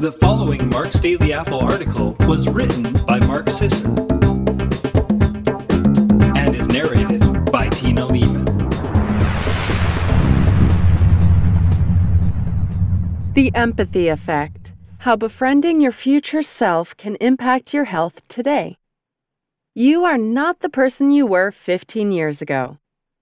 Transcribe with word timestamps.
The 0.00 0.12
following 0.12 0.70
Mark's 0.70 0.98
Daily 0.98 1.34
Apple 1.34 1.60
article 1.60 2.16
was 2.20 2.48
written 2.48 2.94
by 3.06 3.20
Mark 3.26 3.50
Sisson 3.50 3.98
and 6.34 6.56
is 6.56 6.68
narrated 6.68 7.20
by 7.52 7.68
Tina 7.68 8.06
Leaman. 8.06 8.46
The 13.34 13.52
Empathy 13.54 14.08
Effect 14.08 14.72
How 15.00 15.16
Befriending 15.16 15.82
Your 15.82 15.92
Future 15.92 16.42
Self 16.42 16.96
Can 16.96 17.16
Impact 17.16 17.74
Your 17.74 17.84
Health 17.84 18.26
Today. 18.26 18.78
You 19.74 20.06
are 20.06 20.16
not 20.16 20.60
the 20.60 20.70
person 20.70 21.10
you 21.10 21.26
were 21.26 21.50
15 21.50 22.10
years 22.10 22.40
ago. 22.40 22.78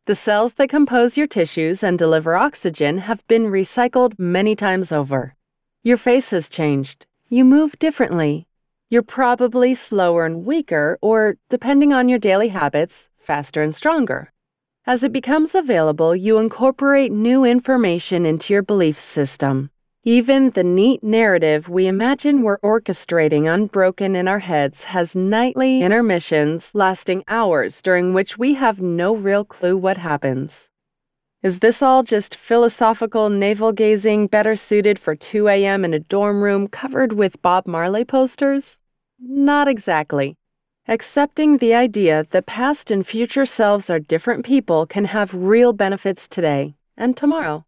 The 0.06 0.14
cells 0.14 0.54
that 0.54 0.68
compose 0.68 1.16
your 1.16 1.26
tissues 1.26 1.82
and 1.82 1.98
deliver 1.98 2.36
oxygen 2.36 2.98
have 2.98 3.26
been 3.26 3.46
recycled 3.46 4.16
many 4.16 4.54
times 4.54 4.92
over. 4.92 5.34
Your 5.84 5.96
face 5.96 6.30
has 6.30 6.48
changed. 6.48 7.06
You 7.28 7.44
move 7.44 7.78
differently. 7.78 8.48
You're 8.90 9.02
probably 9.02 9.74
slower 9.76 10.26
and 10.26 10.44
weaker, 10.44 10.98
or, 11.00 11.36
depending 11.48 11.92
on 11.92 12.08
your 12.08 12.18
daily 12.18 12.48
habits, 12.48 13.10
faster 13.18 13.62
and 13.62 13.72
stronger. 13.72 14.32
As 14.86 15.04
it 15.04 15.12
becomes 15.12 15.54
available, 15.54 16.16
you 16.16 16.38
incorporate 16.38 17.12
new 17.12 17.44
information 17.44 18.26
into 18.26 18.52
your 18.52 18.62
belief 18.62 19.00
system. 19.00 19.70
Even 20.02 20.50
the 20.50 20.64
neat 20.64 21.04
narrative 21.04 21.68
we 21.68 21.86
imagine 21.86 22.42
we're 22.42 22.58
orchestrating 22.58 23.52
unbroken 23.52 24.16
in 24.16 24.26
our 24.26 24.38
heads 24.38 24.84
has 24.84 25.14
nightly 25.14 25.82
intermissions 25.82 26.74
lasting 26.74 27.22
hours 27.28 27.82
during 27.82 28.14
which 28.14 28.36
we 28.36 28.54
have 28.54 28.80
no 28.80 29.14
real 29.14 29.44
clue 29.44 29.76
what 29.76 29.98
happens. 29.98 30.70
Is 31.40 31.60
this 31.60 31.82
all 31.82 32.02
just 32.02 32.34
philosophical 32.34 33.30
navel 33.30 33.70
gazing 33.70 34.26
better 34.26 34.56
suited 34.56 34.98
for 34.98 35.14
2 35.14 35.46
a.m. 35.46 35.84
in 35.84 35.94
a 35.94 36.00
dorm 36.00 36.42
room 36.42 36.66
covered 36.66 37.12
with 37.12 37.40
Bob 37.42 37.64
Marley 37.64 38.04
posters? 38.04 38.80
Not 39.20 39.68
exactly. 39.68 40.36
Accepting 40.88 41.58
the 41.58 41.74
idea 41.74 42.26
that 42.30 42.46
past 42.46 42.90
and 42.90 43.06
future 43.06 43.46
selves 43.46 43.88
are 43.88 44.00
different 44.00 44.44
people 44.44 44.84
can 44.84 45.04
have 45.04 45.32
real 45.32 45.72
benefits 45.72 46.26
today 46.26 46.74
and 46.96 47.16
tomorrow. 47.16 47.64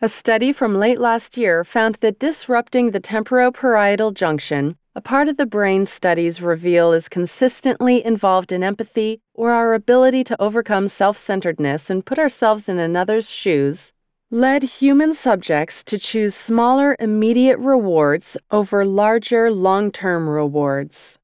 A 0.00 0.08
study 0.08 0.52
from 0.52 0.76
late 0.76 1.00
last 1.00 1.36
year 1.36 1.64
found 1.64 1.96
that 1.96 2.20
disrupting 2.20 2.92
the 2.92 3.00
temporoparietal 3.00 4.14
junction, 4.14 4.76
a 4.94 5.00
part 5.00 5.26
of 5.26 5.38
the 5.38 5.46
brain 5.46 5.86
studies 5.86 6.42
reveal 6.42 6.92
is 6.92 7.08
consistently 7.08 8.04
involved 8.04 8.52
in 8.52 8.62
empathy 8.62 9.22
or 9.32 9.50
our 9.50 9.72
ability 9.72 10.22
to 10.22 10.40
overcome 10.40 10.86
self 10.86 11.16
centeredness 11.16 11.88
and 11.88 12.04
put 12.04 12.18
ourselves 12.18 12.68
in 12.68 12.78
another's 12.78 13.30
shoes, 13.30 13.94
led 14.30 14.62
human 14.62 15.14
subjects 15.14 15.82
to 15.82 15.98
choose 15.98 16.34
smaller 16.34 16.94
immediate 17.00 17.58
rewards 17.58 18.36
over 18.50 18.84
larger 18.84 19.50
long 19.50 19.90
term 19.90 20.28
rewards. 20.28 21.18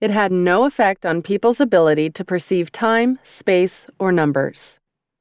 It 0.00 0.10
had 0.10 0.32
no 0.32 0.64
effect 0.64 1.04
on 1.04 1.20
people's 1.20 1.60
ability 1.60 2.08
to 2.10 2.24
perceive 2.24 2.72
time, 2.72 3.18
space, 3.22 3.86
or 3.98 4.12
numbers. 4.12 4.78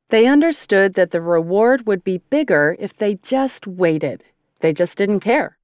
They 0.09 0.25
understood 0.25 0.93
that 0.93 1.11
the 1.11 1.21
reward 1.21 1.85
would 1.85 2.03
be 2.03 2.19
bigger 2.29 2.77
if 2.79 2.95
they 2.95 3.15
just 3.15 3.67
waited. 3.67 4.23
They 4.61 4.71
just 4.71 4.97
didn't 4.97 5.19
care. 5.19 5.57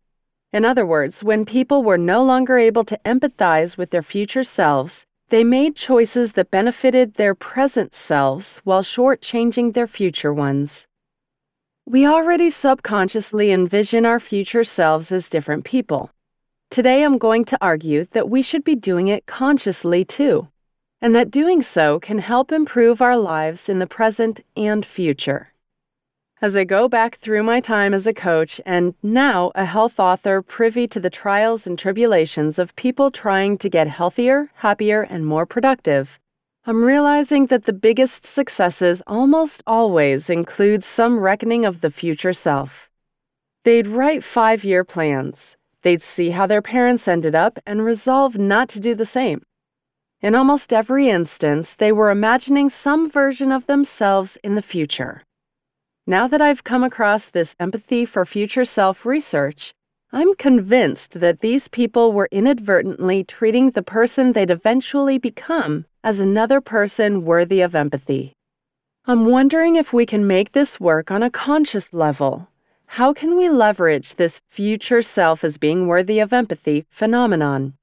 In 0.52 0.66
other 0.66 0.86
words, 0.86 1.24
when 1.24 1.46
people 1.46 1.84
were 1.84 1.98
no 1.98 2.24
longer 2.24 2.58
able 2.58 2.84
to 2.86 3.00
empathize 3.06 3.78
with 3.78 3.92
their 3.92 4.02
future 4.02 4.44
selves, 4.44 5.06
they 5.30 5.44
made 5.44 5.76
choices 5.76 6.32
that 6.32 6.50
benefited 6.50 7.14
their 7.14 7.36
present 7.36 7.94
selves 7.94 8.60
while 8.64 8.82
shortchanging 8.82 9.74
their 9.74 9.86
future 9.86 10.34
ones. 10.34 10.88
We 11.86 12.08
already 12.08 12.50
subconsciously 12.50 13.52
envision 13.52 14.08
our 14.08 14.20
future 14.20 14.64
selves 14.64 15.12
as 15.12 15.30
different 15.30 15.66
people. 15.66 16.10
Today, 16.72 17.04
I'm 17.04 17.20
going 17.20 17.46
to 17.46 17.58
argue 17.62 18.08
that 18.12 18.30
we 18.30 18.42
should 18.42 18.64
be 18.64 18.76
doing 18.76 19.08
it 19.08 19.28
consciously 19.28 20.04
too, 20.04 20.48
and 21.00 21.14
that 21.14 21.30
doing 21.30 21.62
so 21.62 22.00
can 22.00 22.20
help 22.20 22.52
improve 22.52 23.04
our 23.04 23.18
lives 23.18 23.70
in 23.70 23.78
the 23.78 23.88
present 23.88 24.42
and 24.58 24.84
future. 24.84 25.54
As 26.42 26.56
I 26.56 26.64
go 26.64 26.88
back 26.88 27.18
through 27.18 27.44
my 27.44 27.60
time 27.60 27.94
as 27.94 28.08
a 28.08 28.14
coach 28.14 28.62
and 28.66 28.94
now 29.04 29.52
a 29.56 29.66
health 29.66 30.00
author 30.00 30.42
privy 30.42 30.88
to 30.88 30.98
the 30.98 31.10
trials 31.10 31.68
and 31.68 31.78
tribulations 31.78 32.58
of 32.58 32.78
people 32.78 33.12
trying 33.12 33.58
to 33.58 33.68
get 33.68 33.90
healthier, 33.90 34.50
happier, 34.56 35.02
and 35.02 35.26
more 35.26 35.46
productive, 35.46 36.18
I'm 36.66 36.86
realizing 36.86 37.48
that 37.48 37.66
the 37.66 37.74
biggest 37.74 38.24
successes 38.24 39.02
almost 39.06 39.64
always 39.68 40.30
include 40.30 40.82
some 40.82 41.20
reckoning 41.20 41.66
of 41.66 41.82
the 41.82 41.92
future 41.92 42.32
self. 42.32 42.90
They'd 43.66 43.88
write 43.88 44.24
five 44.24 44.64
year 44.64 44.86
plans, 44.86 45.58
they'd 45.82 46.02
see 46.02 46.30
how 46.30 46.48
their 46.48 46.62
parents 46.62 47.06
ended 47.06 47.36
up 47.36 47.60
and 47.66 47.84
resolve 47.84 48.38
not 48.38 48.70
to 48.70 48.80
do 48.80 48.96
the 48.96 49.06
same. 49.06 49.42
In 50.22 50.36
almost 50.36 50.72
every 50.72 51.10
instance, 51.10 51.74
they 51.74 51.92
were 51.92 52.10
imagining 52.10 52.70
some 52.70 53.10
version 53.12 53.52
of 53.52 53.66
themselves 53.66 54.38
in 54.42 54.56
the 54.56 54.62
future. 54.62 55.24
Now 56.10 56.28
that 56.28 56.42
I've 56.42 56.64
come 56.64 56.84
across 56.84 57.30
this 57.30 57.56
empathy 57.60 58.04
for 58.04 58.26
future 58.26 58.66
self 58.66 59.06
research, 59.06 59.76
I'm 60.12 60.34
convinced 60.34 61.20
that 61.20 61.42
these 61.42 61.68
people 61.68 62.14
were 62.14 62.28
inadvertently 62.32 63.24
treating 63.24 63.70
the 63.70 63.84
person 63.84 64.34
they'd 64.34 64.50
eventually 64.50 65.20
become 65.20 65.86
as 66.04 66.20
another 66.20 66.62
person 66.62 67.26
worthy 67.26 67.62
of 67.62 67.76
empathy. 67.76 68.34
I'm 69.06 69.28
wondering 69.28 69.76
if 69.76 69.94
we 69.94 70.08
can 70.08 70.26
make 70.26 70.54
this 70.54 70.80
work 70.80 71.12
on 71.12 71.22
a 71.22 71.30
conscious 71.30 71.94
level. 71.94 72.48
How 72.98 73.14
can 73.14 73.38
we 73.38 73.48
leverage 73.48 74.16
this 74.16 74.42
future 74.48 75.04
self 75.04 75.44
as 75.44 75.60
being 75.60 75.86
worthy 75.86 76.18
of 76.18 76.34
empathy 76.34 76.88
phenomenon? 76.90 77.76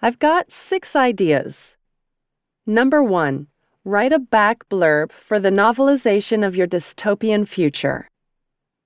I've 0.00 0.18
got 0.18 0.50
six 0.50 0.96
ideas. 0.96 1.76
Number 2.66 3.02
one, 3.02 3.48
write 3.84 4.12
a 4.12 4.18
back 4.18 4.68
blurb 4.68 5.10
for 5.10 5.40
the 5.40 5.48
novelization 5.48 6.46
of 6.46 6.54
your 6.54 6.66
dystopian 6.66 7.48
future. 7.48 8.08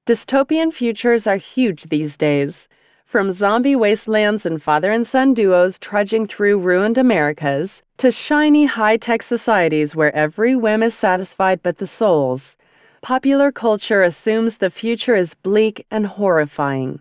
Dystopian 0.06 0.72
futures 0.72 1.26
are 1.26 1.36
huge 1.36 1.84
these 1.84 2.16
days. 2.16 2.68
From 3.04 3.32
zombie 3.32 3.74
wastelands 3.74 4.46
and 4.46 4.62
father 4.62 4.92
and 4.92 5.04
son 5.04 5.34
duos 5.34 5.80
trudging 5.80 6.28
through 6.28 6.60
ruined 6.60 6.96
Americas, 6.96 7.82
to 7.96 8.12
shiny 8.12 8.66
high 8.66 8.96
tech 8.96 9.22
societies 9.22 9.96
where 9.96 10.14
every 10.14 10.54
whim 10.54 10.80
is 10.80 10.94
satisfied 10.94 11.60
but 11.60 11.78
the 11.78 11.88
soul's, 11.88 12.56
popular 13.02 13.50
culture 13.50 14.02
assumes 14.02 14.58
the 14.58 14.70
future 14.70 15.16
is 15.16 15.34
bleak 15.34 15.84
and 15.90 16.06
horrifying. 16.06 17.00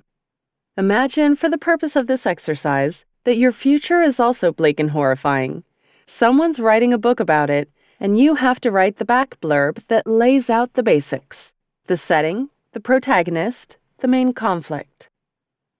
Imagine, 0.77 1.35
for 1.35 1.47
the 1.47 1.59
purpose 1.59 1.95
of 1.95 2.07
this 2.07 2.25
exercise, 2.25 3.05
that 3.23 3.37
your 3.37 3.51
future 3.51 4.01
is 4.01 4.19
also 4.19 4.51
bleak 4.51 4.79
and 4.79 4.91
horrifying. 4.91 5.63
Someone's 6.07 6.59
writing 6.59 6.91
a 6.91 6.97
book 6.97 7.19
about 7.19 7.51
it, 7.51 7.69
and 7.99 8.17
you 8.19 8.35
have 8.35 8.59
to 8.61 8.71
write 8.71 8.97
the 8.97 9.05
back 9.05 9.39
blurb 9.41 9.85
that 9.87 10.07
lays 10.07 10.49
out 10.49 10.73
the 10.73 10.83
basics 10.83 11.53
the 11.85 11.97
setting, 11.97 12.49
the 12.71 12.79
protagonist, 12.79 13.77
the 13.99 14.07
main 14.07 14.31
conflict. 14.31 15.09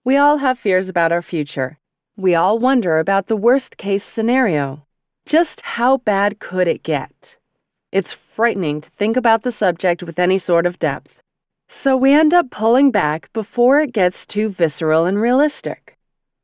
We 0.04 0.16
all 0.18 0.38
have 0.38 0.58
fears 0.58 0.88
about 0.88 1.12
our 1.12 1.22
future. 1.22 1.78
We 2.16 2.34
all 2.34 2.58
wonder 2.58 2.98
about 2.98 3.26
the 3.26 3.36
worst 3.36 3.78
case 3.78 4.04
scenario. 4.04 4.84
Just 5.24 5.62
how 5.62 5.96
bad 5.96 6.38
could 6.38 6.68
it 6.68 6.82
get? 6.82 7.36
It's 7.90 8.12
frightening 8.12 8.82
to 8.82 8.90
think 8.90 9.16
about 9.16 9.42
the 9.42 9.50
subject 9.52 10.02
with 10.02 10.18
any 10.18 10.36
sort 10.36 10.66
of 10.66 10.78
depth. 10.78 11.22
So 11.68 11.96
we 11.96 12.12
end 12.12 12.34
up 12.34 12.50
pulling 12.50 12.90
back 12.90 13.32
before 13.32 13.80
it 13.80 13.92
gets 13.92 14.26
too 14.26 14.48
visceral 14.48 15.06
and 15.06 15.20
realistic. 15.20 15.96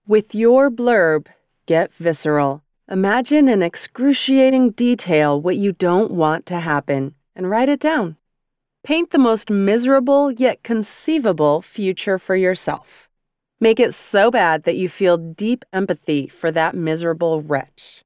With 0.06 0.34
your 0.34 0.70
blurb, 0.70 1.26
get 1.66 1.92
visceral. 1.92 2.62
Imagine 2.90 3.48
in 3.48 3.62
excruciating 3.62 4.72
detail 4.72 5.40
what 5.40 5.54
you 5.54 5.70
don't 5.70 6.10
want 6.10 6.44
to 6.46 6.58
happen 6.58 7.14
and 7.36 7.48
write 7.48 7.68
it 7.68 7.78
down. 7.78 8.16
Paint 8.82 9.12
the 9.12 9.18
most 9.18 9.48
miserable 9.48 10.32
yet 10.32 10.64
conceivable 10.64 11.62
future 11.62 12.18
for 12.18 12.34
yourself. 12.34 13.08
Make 13.60 13.78
it 13.78 13.94
so 13.94 14.28
bad 14.28 14.64
that 14.64 14.76
you 14.76 14.88
feel 14.88 15.18
deep 15.18 15.64
empathy 15.72 16.26
for 16.26 16.50
that 16.50 16.74
miserable 16.74 17.40
wretch. 17.40 18.02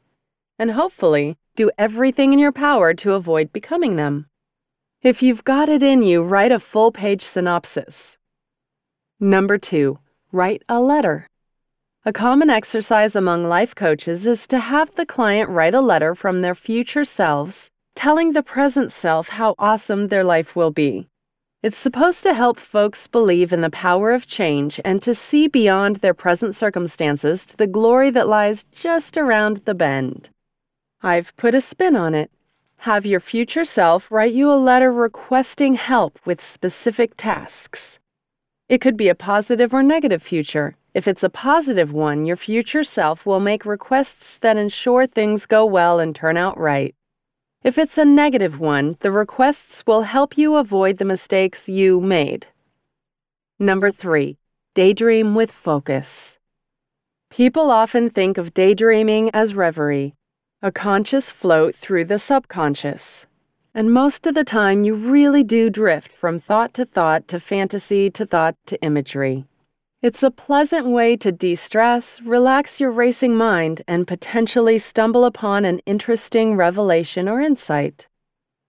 And 0.58 0.72
hopefully, 0.72 1.38
do 1.56 1.70
everything 1.78 2.34
in 2.34 2.38
your 2.38 2.52
power 2.52 2.92
to 2.92 3.14
avoid 3.14 3.54
becoming 3.54 3.96
them. 3.96 4.28
If 5.00 5.22
you've 5.22 5.44
got 5.44 5.70
it 5.70 5.82
in 5.82 6.02
you, 6.02 6.22
write 6.22 6.52
a 6.52 6.60
full 6.60 6.92
page 6.92 7.22
synopsis. 7.22 8.18
Number 9.18 9.56
two, 9.56 9.98
write 10.30 10.62
a 10.68 10.78
letter. 10.78 11.26
A 12.06 12.12
common 12.12 12.50
exercise 12.50 13.16
among 13.16 13.48
life 13.48 13.74
coaches 13.74 14.26
is 14.26 14.46
to 14.48 14.58
have 14.58 14.94
the 14.94 15.06
client 15.06 15.48
write 15.48 15.74
a 15.74 15.80
letter 15.80 16.14
from 16.14 16.42
their 16.42 16.54
future 16.54 17.02
selves 17.02 17.70
telling 17.94 18.34
the 18.34 18.42
present 18.42 18.92
self 18.92 19.30
how 19.30 19.54
awesome 19.58 20.08
their 20.08 20.22
life 20.22 20.54
will 20.54 20.70
be. 20.70 21.08
It's 21.62 21.78
supposed 21.78 22.22
to 22.24 22.34
help 22.34 22.58
folks 22.58 23.06
believe 23.06 23.54
in 23.54 23.62
the 23.62 23.70
power 23.70 24.12
of 24.12 24.26
change 24.26 24.78
and 24.84 25.00
to 25.00 25.14
see 25.14 25.48
beyond 25.48 25.96
their 25.96 26.12
present 26.12 26.54
circumstances 26.54 27.46
to 27.46 27.56
the 27.56 27.66
glory 27.66 28.10
that 28.10 28.28
lies 28.28 28.64
just 28.64 29.16
around 29.16 29.62
the 29.64 29.74
bend. 29.74 30.28
I've 31.00 31.34
put 31.38 31.54
a 31.54 31.60
spin 31.62 31.96
on 31.96 32.14
it. 32.14 32.30
Have 32.80 33.06
your 33.06 33.20
future 33.20 33.64
self 33.64 34.10
write 34.10 34.34
you 34.34 34.52
a 34.52 34.60
letter 34.60 34.92
requesting 34.92 35.76
help 35.76 36.18
with 36.26 36.44
specific 36.44 37.14
tasks. 37.16 37.98
It 38.68 38.82
could 38.82 38.98
be 38.98 39.08
a 39.08 39.14
positive 39.14 39.72
or 39.72 39.82
negative 39.82 40.22
future 40.22 40.76
If 40.94 41.08
it's 41.08 41.24
a 41.24 41.28
positive 41.28 41.92
one, 41.92 42.24
your 42.24 42.36
future 42.36 42.84
self 42.84 43.26
will 43.26 43.40
make 43.40 43.66
requests 43.66 44.38
that 44.38 44.56
ensure 44.56 45.08
things 45.08 45.44
go 45.44 45.66
well 45.66 45.98
and 45.98 46.14
turn 46.14 46.36
out 46.36 46.56
right. 46.56 46.94
If 47.64 47.78
it's 47.78 47.98
a 47.98 48.04
negative 48.04 48.60
one, 48.60 48.96
the 49.00 49.10
requests 49.10 49.84
will 49.88 50.02
help 50.02 50.38
you 50.38 50.54
avoid 50.54 50.98
the 50.98 51.04
mistakes 51.04 51.68
you 51.68 52.00
made. 52.00 52.46
Number 53.58 53.90
three, 53.90 54.38
daydream 54.74 55.34
with 55.34 55.50
focus. 55.50 56.38
People 57.28 57.72
often 57.72 58.08
think 58.08 58.38
of 58.38 58.54
daydreaming 58.54 59.30
as 59.34 59.56
reverie, 59.56 60.14
a 60.62 60.70
conscious 60.70 61.28
float 61.28 61.74
through 61.74 62.04
the 62.04 62.20
subconscious. 62.20 63.26
And 63.74 63.92
most 63.92 64.28
of 64.28 64.34
the 64.36 64.44
time, 64.44 64.84
you 64.84 64.94
really 64.94 65.42
do 65.42 65.70
drift 65.70 66.12
from 66.12 66.38
thought 66.38 66.72
to 66.74 66.84
thought 66.84 67.26
to 67.28 67.40
fantasy 67.40 68.10
to 68.10 68.24
thought 68.24 68.54
to 68.66 68.80
imagery. 68.80 69.46
It's 70.04 70.22
a 70.22 70.30
pleasant 70.30 70.86
way 70.86 71.16
to 71.16 71.32
de 71.32 71.54
stress, 71.54 72.20
relax 72.20 72.78
your 72.78 72.90
racing 72.90 73.34
mind, 73.36 73.80
and 73.88 74.06
potentially 74.06 74.76
stumble 74.78 75.24
upon 75.24 75.64
an 75.64 75.78
interesting 75.86 76.56
revelation 76.56 77.26
or 77.26 77.40
insight. 77.40 78.06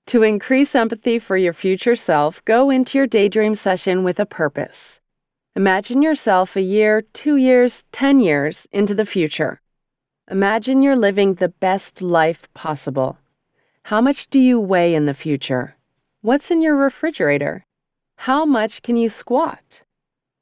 To 0.05 0.23
increase 0.23 0.73
empathy 0.75 1.19
for 1.19 1.35
your 1.35 1.51
future 1.51 1.97
self, 1.97 2.41
go 2.45 2.69
into 2.69 2.97
your 2.97 3.05
daydream 3.05 3.53
session 3.53 4.05
with 4.05 4.17
a 4.17 4.25
purpose. 4.25 5.01
Imagine 5.57 6.01
yourself 6.01 6.55
a 6.55 6.61
year, 6.61 7.01
two 7.11 7.35
years, 7.35 7.83
ten 7.91 8.21
years 8.21 8.65
into 8.71 8.95
the 8.95 9.05
future. 9.05 9.59
Imagine 10.31 10.81
you're 10.81 10.95
living 10.95 11.33
the 11.33 11.49
best 11.49 12.01
life 12.01 12.47
possible. 12.53 13.17
How 13.83 13.99
much 13.99 14.29
do 14.29 14.39
you 14.39 14.57
weigh 14.57 14.95
in 14.95 15.05
the 15.05 15.13
future? 15.13 15.75
What's 16.21 16.49
in 16.49 16.61
your 16.61 16.77
refrigerator? 16.77 17.65
How 18.19 18.45
much 18.45 18.81
can 18.81 18.95
you 18.95 19.09
squat? 19.09 19.81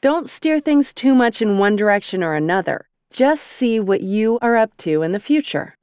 Don't 0.03 0.29
steer 0.29 0.59
things 0.59 0.93
too 0.93 1.15
much 1.15 1.41
in 1.41 1.57
one 1.57 1.77
direction 1.77 2.25
or 2.25 2.33
another. 2.33 2.89
Just 3.09 3.41
see 3.41 3.79
what 3.79 4.01
you 4.01 4.37
are 4.41 4.57
up 4.57 4.75
to 4.79 5.01
in 5.01 5.13
the 5.13 5.17
future. 5.17 5.77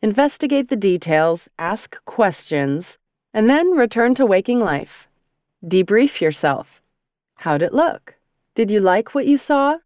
Investigate 0.00 0.70
the 0.70 0.84
details, 0.90 1.50
ask 1.58 2.02
questions, 2.06 2.96
and 3.34 3.50
then 3.50 3.72
return 3.72 4.14
to 4.14 4.24
waking 4.24 4.60
life. 4.60 5.06
Debrief 5.62 6.22
yourself. 6.22 6.80
How'd 7.34 7.60
it 7.60 7.74
look? 7.74 8.14
Did 8.54 8.70
you 8.70 8.80
like 8.80 9.14
what 9.14 9.26
you 9.26 9.36
saw? 9.36 9.76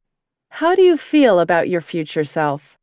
How 0.50 0.76
do 0.76 0.82
you 0.82 0.96
feel 0.96 1.40
about 1.40 1.68
your 1.68 1.80
future 1.80 2.22
self? 2.22 2.78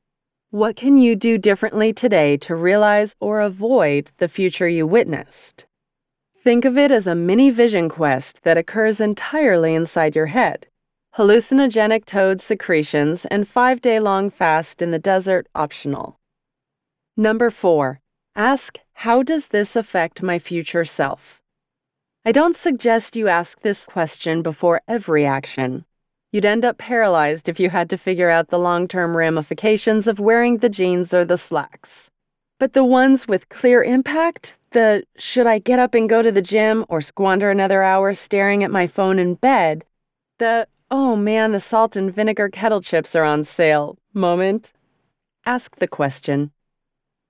What 0.49 0.75
can 0.75 0.97
you 0.97 1.15
do 1.15 1.37
differently 1.37 1.93
today 1.93 2.35
to 2.39 2.55
realize 2.55 3.15
or 3.21 3.39
avoid 3.39 4.11
the 4.17 4.27
future 4.27 4.67
you 4.67 4.85
witnessed? 4.85 5.65
Think 6.35 6.65
of 6.65 6.77
it 6.77 6.91
as 6.91 7.07
a 7.07 7.15
mini 7.15 7.51
vision 7.51 7.87
quest 7.87 8.43
that 8.43 8.57
occurs 8.57 8.99
entirely 8.99 9.73
inside 9.73 10.13
your 10.13 10.25
head. 10.25 10.67
Hallucinogenic 11.15 12.05
toad 12.05 12.39
secretions 12.39 13.25
and 13.25 13.47
five 13.47 13.81
day 13.81 13.99
long 13.99 14.29
fast 14.29 14.81
in 14.81 14.91
the 14.91 14.99
desert 14.99 15.47
optional. 15.55 16.19
Number 17.17 17.49
four, 17.49 17.99
ask 18.35 18.77
how 18.93 19.23
does 19.23 19.47
this 19.47 19.75
affect 19.75 20.21
my 20.21 20.37
future 20.37 20.85
self? 20.85 21.41
I 22.23 22.31
don't 22.31 22.55
suggest 22.55 23.15
you 23.15 23.27
ask 23.27 23.61
this 23.61 23.87
question 23.87 24.43
before 24.43 24.81
every 24.87 25.25
action. 25.25 25.85
You'd 26.31 26.45
end 26.45 26.63
up 26.63 26.77
paralyzed 26.77 27.49
if 27.49 27.59
you 27.59 27.71
had 27.71 27.89
to 27.89 27.97
figure 27.97 28.29
out 28.29 28.49
the 28.49 28.59
long 28.59 28.87
term 28.87 29.17
ramifications 29.17 30.07
of 30.07 30.19
wearing 30.19 30.57
the 30.57 30.69
jeans 30.69 31.11
or 31.11 31.25
the 31.25 31.37
slacks. 31.37 32.11
But 32.59 32.73
the 32.73 32.85
ones 32.85 33.27
with 33.27 33.49
clear 33.49 33.83
impact, 33.83 34.55
the 34.71 35.03
should 35.17 35.47
I 35.47 35.57
get 35.57 35.79
up 35.79 35.95
and 35.95 36.07
go 36.07 36.21
to 36.21 36.31
the 36.31 36.41
gym 36.41 36.85
or 36.87 37.01
squander 37.01 37.49
another 37.49 37.81
hour 37.81 38.13
staring 38.13 38.63
at 38.63 38.69
my 38.69 38.85
phone 38.85 39.17
in 39.17 39.33
bed, 39.33 39.85
the 40.37 40.67
oh 40.91 41.15
man, 41.15 41.51
the 41.51 41.59
salt 41.59 41.95
and 41.95 42.13
vinegar 42.13 42.49
kettle 42.49 42.81
chips 42.81 43.15
are 43.15 43.23
on 43.23 43.43
sale 43.43 43.97
moment, 44.13 44.73
ask 45.45 45.75
the 45.77 45.87
question. 45.87 46.51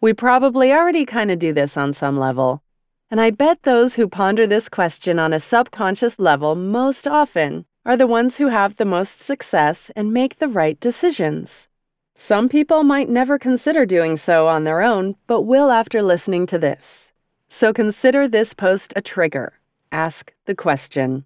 We 0.02 0.14
probably 0.14 0.72
already 0.72 1.06
kind 1.06 1.30
of 1.30 1.40
do 1.40 1.54
this 1.54 1.76
on 1.76 1.94
some 1.94 2.18
level. 2.18 2.64
And 3.12 3.20
I 3.20 3.32
bet 3.32 3.64
those 3.64 3.96
who 3.96 4.08
ponder 4.08 4.46
this 4.46 4.70
question 4.70 5.20
on 5.20 5.34
a 5.34 5.40
subconscious 5.40 6.20
level 6.20 6.56
most 6.56 7.08
often 7.08 7.66
are 7.86 7.98
the 7.98 8.08
ones 8.08 8.38
who 8.38 8.48
have 8.48 8.76
the 8.76 8.86
most 8.86 9.20
success 9.20 9.92
and 9.96 10.14
make 10.14 10.38
the 10.38 10.48
right 10.48 10.80
decisions. 10.80 11.68
Some 12.16 12.50
people 12.50 12.84
might 12.84 13.10
never 13.10 13.40
consider 13.40 13.86
doing 13.86 14.16
so 14.18 14.48
on 14.48 14.64
their 14.64 14.82
own, 14.82 15.16
but 15.26 15.42
will 15.42 15.72
after 15.72 16.02
listening 16.02 16.46
to 16.48 16.60
this. 16.60 17.12
So 17.48 17.74
consider 17.74 18.28
this 18.28 18.54
post 18.54 18.94
a 18.96 19.02
trigger. 19.02 19.54
Ask 19.92 20.34
the 20.46 20.56
question. 20.56 21.26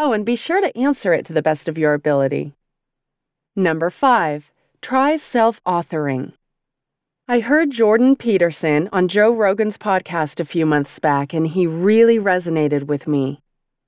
Oh, 0.00 0.12
and 0.12 0.24
be 0.24 0.36
sure 0.36 0.60
to 0.60 0.78
answer 0.78 1.12
it 1.12 1.26
to 1.26 1.32
the 1.32 1.42
best 1.42 1.68
of 1.68 1.76
your 1.76 1.92
ability. 1.92 2.52
Number 3.56 3.90
five, 3.90 4.52
try 4.80 5.16
self 5.16 5.60
authoring. 5.64 6.34
I 7.26 7.40
heard 7.40 7.72
Jordan 7.72 8.14
Peterson 8.14 8.88
on 8.92 9.08
Joe 9.08 9.34
Rogan's 9.34 9.76
podcast 9.76 10.38
a 10.38 10.44
few 10.44 10.64
months 10.64 11.00
back, 11.00 11.34
and 11.34 11.48
he 11.48 11.66
really 11.66 12.16
resonated 12.16 12.84
with 12.84 13.08
me. 13.08 13.40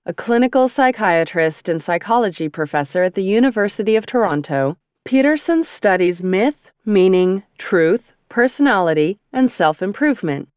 A 0.04 0.12
clinical 0.12 0.68
psychiatrist 0.68 1.68
and 1.68 1.80
psychology 1.80 2.48
professor 2.48 3.04
at 3.04 3.14
the 3.14 3.22
University 3.22 3.94
of 3.94 4.04
Toronto, 4.04 4.78
Peterson 5.04 5.62
studies 5.62 6.24
myth, 6.24 6.72
meaning, 6.84 7.44
truth, 7.56 8.14
personality, 8.28 9.20
and 9.32 9.48
self 9.48 9.80
improvement. 9.80 10.48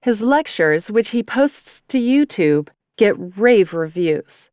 His 0.00 0.22
lectures, 0.22 0.90
which 0.90 1.10
he 1.10 1.22
posts 1.22 1.82
to 1.88 1.98
YouTube, 1.98 2.68
get 2.96 3.14
rave 3.36 3.74
reviews. 3.74 4.48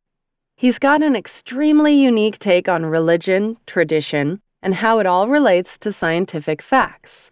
He's 0.56 0.78
got 0.78 1.02
an 1.02 1.16
extremely 1.16 1.94
unique 1.94 2.38
take 2.38 2.68
on 2.68 2.86
religion, 2.86 3.56
tradition, 3.66 4.40
and 4.62 4.76
how 4.76 4.98
it 4.98 5.06
all 5.06 5.28
relates 5.28 5.76
to 5.78 5.90
scientific 5.90 6.62
facts. 6.62 7.30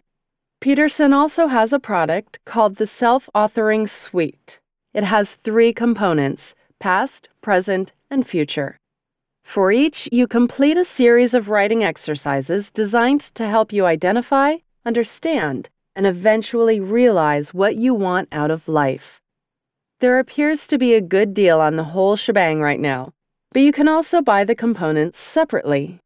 Peterson 0.61 1.13
also 1.13 1.47
has 1.47 1.73
a 1.73 1.79
product 1.79 2.41
called 2.45 2.77
the 2.77 2.87
Self 2.87 3.31
Authoring 3.35 3.89
Suite. 3.89 4.61
It 4.93 5.05
has 5.05 5.35
three 5.37 5.73
components 5.73 6.55
past, 6.81 7.29
present, 7.41 7.93
and 8.11 8.27
future. 8.27 8.77
For 9.45 9.71
each, 9.71 10.09
you 10.11 10.27
complete 10.27 10.77
a 10.77 10.85
series 10.85 11.33
of 11.33 11.49
writing 11.49 11.85
exercises 11.85 12.73
designed 12.73 13.21
to 13.37 13.47
help 13.47 13.73
you 13.73 13.87
identify, 13.87 14.57
understand, 14.85 15.71
and 15.95 16.07
eventually 16.07 16.81
realize 16.81 17.55
what 17.55 17.77
you 17.77 17.95
want 17.95 18.29
out 18.33 18.51
of 18.51 18.67
life. 18.67 19.22
There 20.02 20.19
appears 20.19 20.66
to 20.66 20.78
be 20.78 20.94
a 20.94 21.00
good 21.00 21.32
deal 21.32 21.60
on 21.60 21.76
the 21.76 21.94
whole 21.94 22.16
shebang 22.16 22.60
right 22.60 22.81
now, 22.81 23.12
but 23.52 23.62
you 23.62 23.70
can 23.70 23.87
also 23.87 24.20
buy 24.20 24.43
the 24.43 24.56
components 24.56 25.21
separately. 25.21 26.00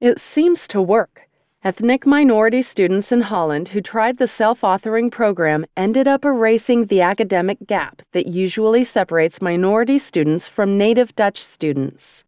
It 0.00 0.18
seems 0.18 0.66
to 0.68 0.80
work. 0.80 1.28
Ethnic 1.62 2.06
minority 2.06 2.62
students 2.62 3.12
in 3.12 3.20
Holland 3.20 3.68
who 3.68 3.82
tried 3.82 4.16
the 4.16 4.26
self 4.26 4.62
authoring 4.62 5.12
program 5.12 5.66
ended 5.76 6.08
up 6.08 6.24
erasing 6.24 6.86
the 6.86 7.02
academic 7.02 7.58
gap 7.66 8.00
that 8.12 8.26
usually 8.26 8.84
separates 8.84 9.42
minority 9.42 9.98
students 9.98 10.48
from 10.48 10.78
native 10.78 11.14
Dutch 11.14 11.44
students. 11.44 12.24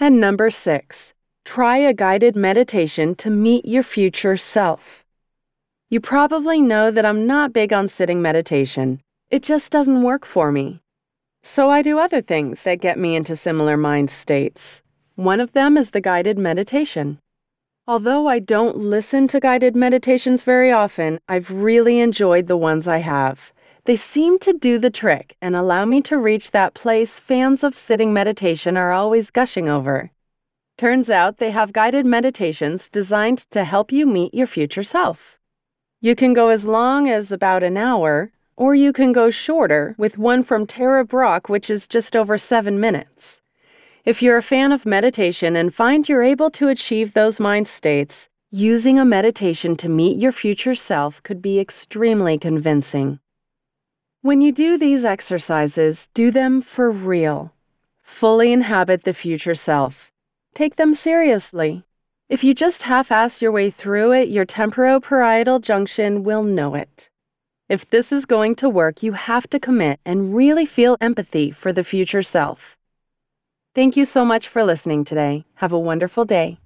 And 0.00 0.18
number 0.18 0.48
six, 0.48 1.12
try 1.44 1.76
a 1.76 1.92
guided 1.92 2.34
meditation 2.34 3.14
to 3.16 3.28
meet 3.28 3.66
your 3.66 3.82
future 3.82 4.38
self. 4.38 5.04
You 5.90 6.00
probably 6.00 6.62
know 6.62 6.90
that 6.90 7.04
I'm 7.04 7.26
not 7.26 7.52
big 7.52 7.74
on 7.74 7.88
sitting 7.88 8.22
meditation, 8.22 9.02
it 9.30 9.42
just 9.42 9.70
doesn't 9.70 10.02
work 10.02 10.24
for 10.24 10.50
me. 10.50 10.80
So 11.42 11.70
I 11.70 11.82
do 11.82 11.98
other 11.98 12.22
things 12.22 12.62
that 12.64 12.80
get 12.80 12.98
me 12.98 13.14
into 13.14 13.36
similar 13.36 13.76
mind 13.76 14.10
states. 14.10 14.82
One 15.16 15.40
of 15.40 15.52
them 15.52 15.76
is 15.76 15.90
the 15.90 16.00
guided 16.00 16.38
meditation. 16.38 17.18
Although 17.86 18.26
I 18.26 18.38
don't 18.38 18.76
listen 18.76 19.28
to 19.28 19.40
guided 19.40 19.74
meditations 19.74 20.42
very 20.42 20.70
often, 20.72 21.20
I've 21.28 21.50
really 21.50 22.00
enjoyed 22.00 22.46
the 22.46 22.56
ones 22.56 22.88
I 22.88 22.98
have. 22.98 23.52
They 23.84 23.96
seem 23.96 24.38
to 24.40 24.52
do 24.52 24.78
the 24.78 24.90
trick 24.90 25.36
and 25.40 25.56
allow 25.56 25.84
me 25.84 26.02
to 26.02 26.18
reach 26.18 26.50
that 26.50 26.74
place 26.74 27.18
fans 27.18 27.64
of 27.64 27.74
sitting 27.74 28.12
meditation 28.12 28.76
are 28.76 28.92
always 28.92 29.30
gushing 29.30 29.68
over. 29.68 30.10
Turns 30.76 31.10
out 31.10 31.38
they 31.38 31.50
have 31.50 31.72
guided 31.72 32.06
meditations 32.06 32.88
designed 32.88 33.38
to 33.50 33.64
help 33.64 33.90
you 33.90 34.06
meet 34.06 34.34
your 34.34 34.46
future 34.46 34.82
self. 34.82 35.38
You 36.00 36.14
can 36.14 36.34
go 36.34 36.50
as 36.50 36.66
long 36.66 37.08
as 37.08 37.32
about 37.32 37.62
an 37.62 37.76
hour, 37.76 38.30
or 38.58 38.74
you 38.74 38.92
can 38.92 39.12
go 39.12 39.30
shorter 39.30 39.94
with 39.96 40.18
one 40.18 40.42
from 40.42 40.66
Tara 40.66 41.04
Brach, 41.04 41.48
which 41.48 41.70
is 41.70 41.86
just 41.86 42.16
over 42.16 42.36
seven 42.36 42.80
minutes. 42.80 43.40
If 44.04 44.20
you're 44.20 44.36
a 44.36 44.42
fan 44.42 44.72
of 44.72 44.84
meditation 44.84 45.54
and 45.54 45.72
find 45.72 46.08
you're 46.08 46.24
able 46.24 46.50
to 46.50 46.66
achieve 46.66 47.14
those 47.14 47.38
mind 47.38 47.68
states, 47.68 48.28
using 48.50 48.98
a 48.98 49.04
meditation 49.04 49.76
to 49.76 49.88
meet 49.88 50.16
your 50.18 50.32
future 50.32 50.74
self 50.74 51.22
could 51.22 51.40
be 51.40 51.60
extremely 51.60 52.36
convincing. 52.36 53.20
When 54.22 54.40
you 54.40 54.50
do 54.50 54.76
these 54.76 55.04
exercises, 55.04 56.08
do 56.12 56.32
them 56.32 56.60
for 56.60 56.90
real. 56.90 57.52
Fully 58.02 58.52
inhabit 58.52 59.04
the 59.04 59.14
future 59.14 59.54
self. 59.54 60.10
Take 60.52 60.74
them 60.74 60.94
seriously. 60.94 61.84
If 62.28 62.42
you 62.42 62.54
just 62.54 62.82
half 62.82 63.12
ass 63.12 63.40
your 63.40 63.52
way 63.52 63.70
through 63.70 64.10
it, 64.14 64.28
your 64.28 64.44
temporoparietal 64.44 65.60
junction 65.60 66.24
will 66.24 66.42
know 66.42 66.74
it. 66.74 67.08
If 67.68 67.90
this 67.90 68.12
is 68.12 68.24
going 68.24 68.54
to 68.56 68.68
work, 68.70 69.02
you 69.02 69.12
have 69.12 69.46
to 69.50 69.60
commit 69.60 70.00
and 70.02 70.34
really 70.34 70.64
feel 70.64 70.96
empathy 71.02 71.50
for 71.50 71.70
the 71.70 71.84
future 71.84 72.22
self. 72.22 72.78
Thank 73.74 73.94
you 73.94 74.06
so 74.06 74.24
much 74.24 74.48
for 74.48 74.64
listening 74.64 75.04
today. 75.04 75.44
Have 75.56 75.72
a 75.72 75.78
wonderful 75.78 76.24
day. 76.24 76.58